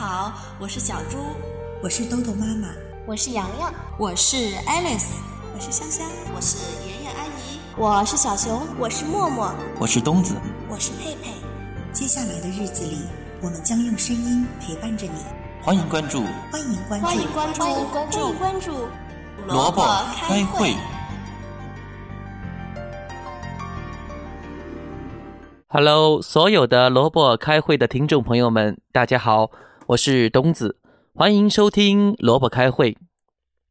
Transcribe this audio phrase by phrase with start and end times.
[0.00, 1.18] 好，我是小猪，
[1.82, 2.68] 我是豆豆妈妈，
[3.06, 5.16] 我是洋洋，我是 Alice，
[5.52, 6.56] 我是香香，我是
[6.88, 10.36] 妍妍阿姨，我是小熊，我是默默，我是东子，
[10.70, 11.34] 我是佩佩。
[11.92, 13.02] 接下来的日子里，
[13.42, 15.20] 我们将用声音陪伴着你。
[15.60, 18.72] 欢迎关注，欢迎关注，欢迎关注，欢迎关注，关注。
[19.48, 19.82] 萝卜
[20.16, 20.74] 开会。
[25.68, 29.50] Hello，所有的萝卜开会的听众朋友们，大家好，
[29.90, 30.78] 我是东子，
[31.14, 32.96] 欢迎收听萝卜开会。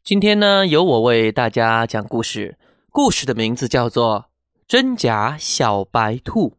[0.04, 2.58] 今天呢，由我为大家讲故事，
[2.92, 4.20] 故事的名字叫做
[4.68, 6.50] 《真假小白兔》。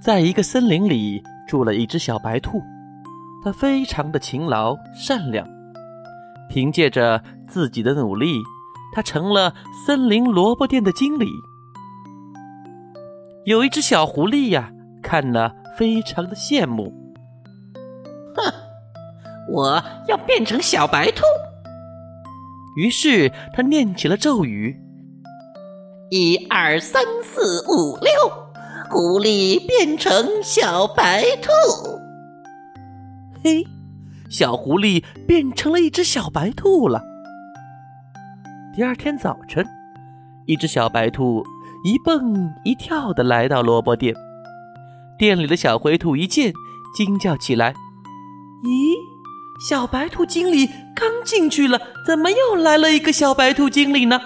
[0.00, 2.62] 在一个森林里住了一只小白兔，
[3.44, 5.46] 它非常的勤劳善良，
[6.48, 8.40] 凭借着自己的努力，
[8.94, 11.28] 它成了森林萝卜店的经理。
[13.44, 14.72] 有一只小狐狸呀，
[15.02, 16.92] 看了非常的羡慕。
[18.34, 18.52] 哼，
[19.52, 21.22] 我要变成小白兔。
[22.76, 24.78] 于是他念起了咒语：
[26.10, 28.12] 一二三四五六，
[28.90, 31.50] 狐狸变成小白兔。
[33.42, 33.66] 嘿，
[34.28, 37.02] 小狐狸变成了一只小白兔了。
[38.74, 39.64] 第二天早晨，
[40.46, 41.44] 一只小白兔。
[41.84, 44.12] 一蹦一跳的来到萝卜店，
[45.18, 46.52] 店里的小灰兔一见，
[46.94, 47.72] 惊叫起来
[48.64, 48.94] ：“咦，
[49.68, 54.20] 小白兔经理刚进去了，怎么又来了一个小白兔经理呢？”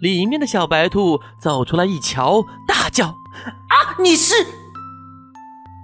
[0.00, 3.06] 里面的小白兔走出来一瞧，大叫
[3.68, 4.34] ：“啊，你是！”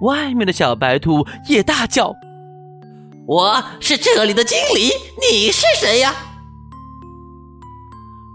[0.03, 2.13] 外面的小白兔也大叫
[3.27, 6.13] ：“我是这里的经理，你是谁呀？”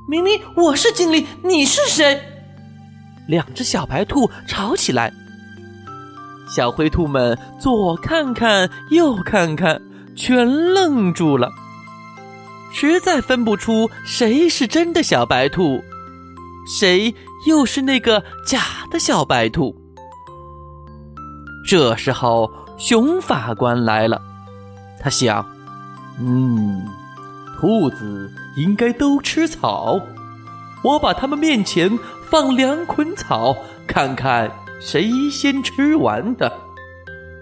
[0.09, 2.21] 明明我是经理，你是谁？
[3.29, 5.13] 两只小白兔吵起来。
[6.49, 9.81] 小灰兔们左看看右看看，
[10.17, 11.51] 全愣住了，
[12.73, 15.81] 实在分不出谁是真的小白兔，
[16.67, 17.15] 谁
[17.47, 19.77] 又是那个假的小白兔。
[21.67, 24.21] 这时候，熊法官来了，
[24.99, 25.45] 他想，
[26.19, 26.83] 嗯。
[27.61, 30.01] 兔子应该都吃草，
[30.85, 31.91] 我把它们面前
[32.31, 33.57] 放两捆草，
[33.87, 34.51] 看看
[34.81, 36.53] 谁先吃完的。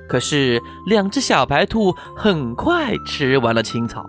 [0.08, 4.08] 可是两只小白兔很快吃完了青草。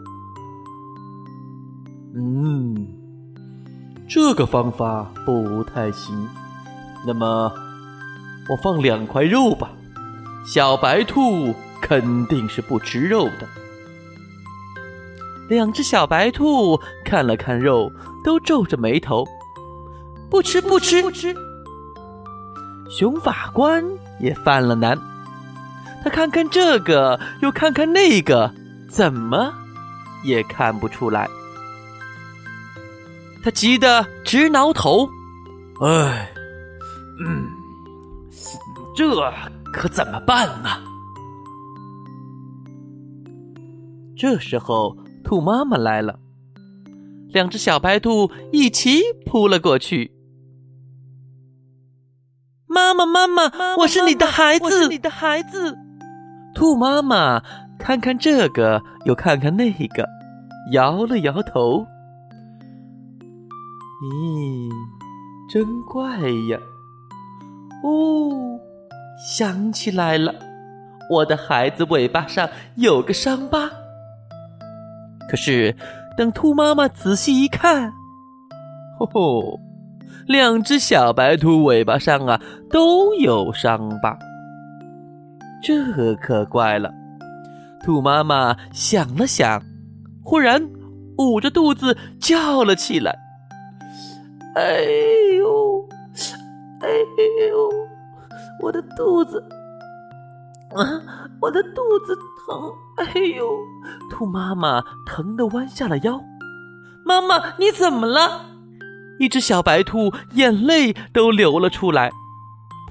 [2.16, 2.88] 嗯，
[4.08, 6.16] 这个方法不太行。
[7.06, 7.52] 那么，
[8.50, 9.72] 我放两块肉吧。
[10.46, 13.48] 小白兔肯定是不吃肉的。
[15.50, 17.92] 两只小白兔看了看肉，
[18.24, 19.26] 都皱着眉头，
[20.30, 21.36] 不吃不吃不吃。
[22.90, 23.84] 熊法官
[24.20, 24.98] 也犯了难，
[26.04, 28.54] 他看看这个，又看看那个，
[28.90, 29.54] 怎么
[30.24, 31.30] 也看不出来。
[33.44, 35.10] 他急得直挠头，
[35.82, 36.32] 哎，
[37.20, 37.48] 嗯，
[38.96, 39.34] 这
[39.74, 40.70] 可怎么办呢？
[44.18, 44.98] 这时候。
[45.24, 46.18] 兔妈妈来了，
[47.34, 50.10] 两只小白兔一起扑了过去。
[53.26, 55.78] 妈妈，我是你的孩子，我是你的孩子。
[56.54, 57.42] 兔妈妈
[57.80, 60.08] 看看这个，又看看那个，
[60.74, 61.86] 摇了摇头。
[64.04, 64.70] 咦，
[65.50, 66.20] 真怪
[66.52, 66.60] 呀！
[67.84, 68.60] 哦，
[69.36, 70.34] 想起来了，
[71.10, 73.72] 我的孩子尾巴上有个伤疤。
[75.30, 75.76] 可是，
[76.16, 77.92] 等兔妈妈仔细一看，
[79.00, 79.60] 吼吼，
[80.28, 84.18] 两只小白兔尾巴上啊都有伤疤，
[85.64, 86.92] 这可怪了。
[87.84, 89.62] 兔妈妈想了想，
[90.24, 90.62] 忽然
[91.18, 93.18] 捂着肚子叫了起来
[94.56, 94.82] ：“哎
[95.38, 95.88] 呦，
[96.82, 96.90] 哎
[97.50, 97.70] 呦，
[98.62, 99.44] 我的肚子！”
[100.76, 100.84] 啊！
[101.40, 102.14] 我的肚子
[102.46, 103.48] 疼，哎呦！
[104.12, 106.20] 兔妈妈疼得弯下了腰。
[107.06, 108.42] 妈妈，你怎么了？
[109.20, 112.12] 一只小白兔眼泪都流了出来，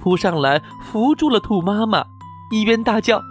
[0.01, 2.03] 扑上来扶住了兔妈妈，
[2.51, 3.21] 一边大叫：“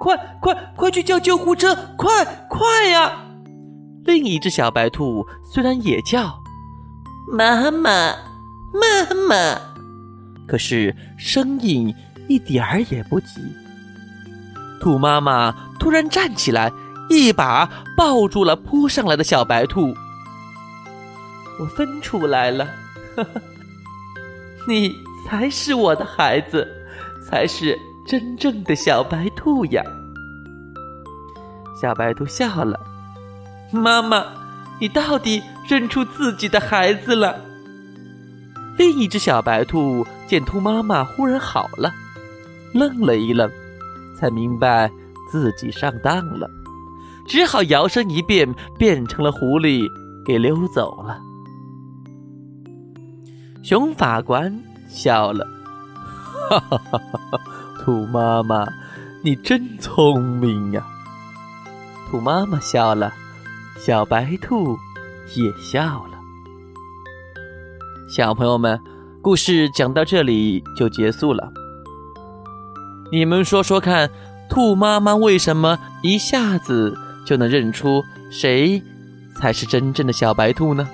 [0.00, 1.74] 快快快去叫救护车！
[1.96, 3.12] 快快呀！”
[4.04, 6.42] 另一只小白兔虽然也叫
[7.32, 7.90] “妈妈，
[8.72, 9.58] 妈妈”，
[10.48, 11.94] 可是声音
[12.28, 13.40] 一点儿也不急。
[14.80, 16.72] 兔妈妈突然站起来，
[17.08, 19.94] 一把抱住了扑上来的小白兔。
[21.58, 22.68] 我分出来了，
[24.66, 24.94] 你
[25.26, 26.66] 才是我的孩子，
[27.28, 29.82] 才是真正的小白兔呀。”
[31.80, 32.78] 小白兔笑了
[33.72, 34.24] ：“妈妈，
[34.80, 37.40] 你到底认出自己的孩子了？”
[38.78, 41.92] 另一只小白兔见兔妈妈忽然好了，
[42.72, 43.50] 愣了一愣，
[44.16, 44.90] 才明白
[45.30, 46.48] 自己上当了，
[47.26, 49.86] 只好摇身一变，变成了狐狸，
[50.24, 51.20] 给溜走了。
[53.62, 54.52] 熊法官
[54.88, 55.46] 笑了
[56.50, 56.98] ：“哈哈哈
[57.30, 57.40] 哈！
[57.78, 58.66] 兔妈妈，
[59.22, 60.84] 你真聪明呀！”
[62.10, 63.12] 兔妈妈笑了，
[63.78, 64.76] 小白兔
[65.36, 66.18] 也笑了。
[68.08, 68.80] 小朋友们，
[69.22, 71.52] 故事讲到这里就结束了。
[73.12, 74.10] 你们说说看，
[74.48, 78.82] 兔妈妈为什么一下子就能认出谁
[79.36, 80.88] 才是真正的小白兔呢？